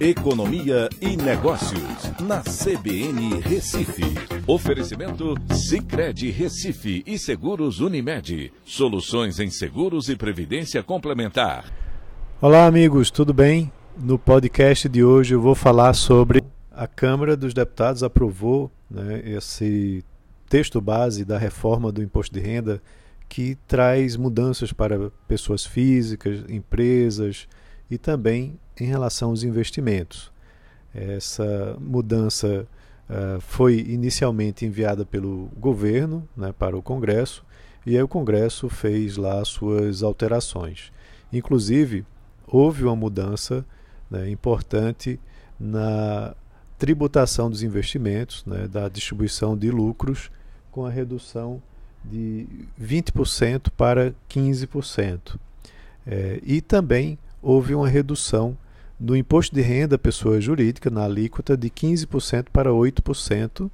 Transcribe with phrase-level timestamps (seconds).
[0.00, 4.02] Economia e Negócios, na CBN Recife.
[4.46, 8.50] Oferecimento Cicred Recife e Seguros Unimed.
[8.64, 11.70] Soluções em seguros e previdência complementar.
[12.40, 13.70] Olá, amigos, tudo bem?
[13.94, 16.42] No podcast de hoje eu vou falar sobre
[16.72, 20.02] a Câmara dos Deputados aprovou né, esse
[20.48, 22.80] texto base da reforma do imposto de renda
[23.28, 27.46] que traz mudanças para pessoas físicas, empresas
[27.90, 30.32] e também em relação aos investimentos.
[30.94, 32.66] Essa mudança
[33.08, 37.44] uh, foi inicialmente enviada pelo governo né, para o Congresso
[37.86, 40.92] e aí o Congresso fez lá suas alterações.
[41.32, 42.04] Inclusive,
[42.46, 43.64] houve uma mudança
[44.10, 45.18] né, importante
[45.58, 46.34] na
[46.78, 50.30] tributação dos investimentos, né, da distribuição de lucros,
[50.70, 51.62] com a redução
[52.04, 52.46] de
[52.80, 55.38] 20% para 15%.
[56.06, 58.56] É, e também houve uma redução
[58.98, 63.70] no imposto de renda pessoa jurídica, na alíquota, de 15% para 8%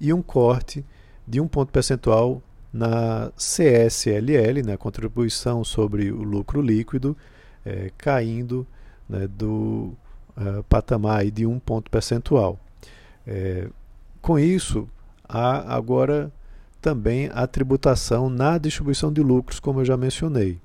[0.00, 0.84] e um corte
[1.26, 2.42] de um ponto percentual
[2.72, 7.16] na CSLL, na né, contribuição sobre o lucro líquido,
[7.64, 8.66] é, caindo
[9.08, 9.94] né, do
[10.36, 12.58] uh, patamar de um ponto percentual.
[13.26, 13.68] É,
[14.20, 14.88] com isso,
[15.26, 16.30] há agora
[16.80, 20.60] também a tributação na distribuição de lucros, como eu já mencionei.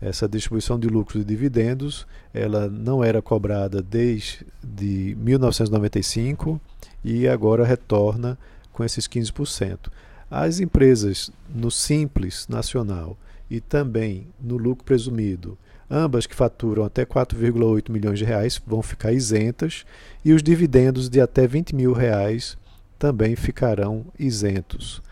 [0.00, 6.60] Essa distribuição de lucros e dividendos, ela não era cobrada desde 1995
[7.04, 8.38] e agora retorna
[8.72, 9.90] com esses 15%.
[10.30, 13.16] As empresas no Simples Nacional
[13.50, 15.58] e também no lucro presumido,
[15.90, 19.84] ambas que faturam até 4,8 milhões de reais, vão ficar isentas
[20.24, 22.56] e os dividendos de até 20 mil reais
[22.98, 25.02] também ficarão isentos.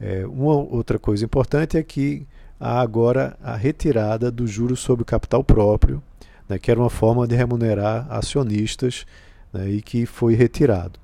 [0.00, 2.26] É, uma outra coisa importante é que
[2.60, 6.02] há agora a retirada do juros sobre o capital próprio,
[6.46, 9.06] né, que era uma forma de remunerar acionistas
[9.52, 11.00] né, e que foi retirado.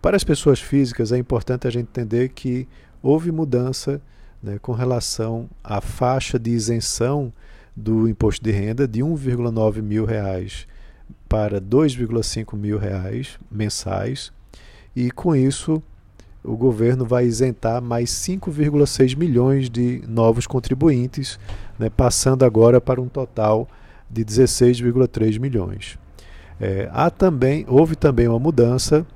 [0.00, 2.68] Para as pessoas físicas é importante a gente entender que
[3.02, 4.00] houve mudança
[4.42, 7.32] né, com relação à faixa de isenção
[7.74, 10.66] do imposto de renda de 1,9 mil reais
[11.28, 14.32] para 2,5 mil reais mensais
[14.94, 15.82] e com isso
[16.42, 21.38] o governo vai isentar mais 5,6 milhões de novos contribuintes,
[21.78, 23.68] né, passando agora para um total
[24.10, 25.98] de 16,3 milhões.
[26.58, 29.06] É, há também, houve também uma mudança,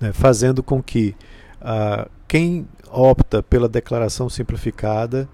[0.00, 1.14] né, fazendo com que
[1.60, 5.28] ah, quem opta pela declaração simplificada,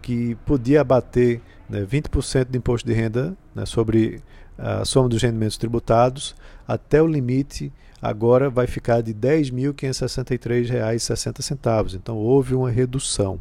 [0.00, 4.22] que podia abater né, 20% de imposto de renda né, sobre
[4.56, 6.34] a soma dos rendimentos tributados,
[6.66, 7.72] até o limite
[8.02, 11.94] agora vai ficar de R$ 10.563,60.
[11.94, 13.38] Então houve uma redução.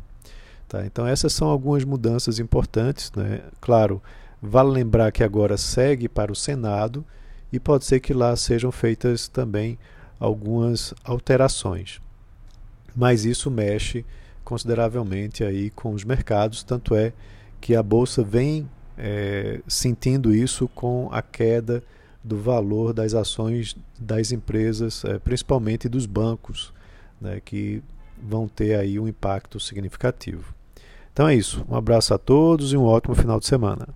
[0.67, 0.85] Tá?
[0.85, 3.11] Então essas são algumas mudanças importantes.
[3.15, 3.41] Né?
[3.59, 3.99] Claro,
[4.41, 7.03] vale lembrar que agora segue para o Senado
[7.51, 9.79] e pode ser que lá sejam feitas também
[10.19, 11.99] algumas alterações.
[12.95, 14.05] Mas isso mexe
[14.47, 17.11] consideravelmente aí com os mercados, tanto é
[17.59, 18.65] que a bolsa vem
[18.97, 21.83] é, sentindo isso com a queda
[22.23, 26.73] do valor das ações das empresas, é, principalmente dos bancos,
[27.19, 27.83] né, que
[28.23, 30.55] vão ter aí um impacto significativo.
[31.11, 31.65] Então é isso.
[31.69, 33.89] Um abraço a todos e um ótimo final de semana.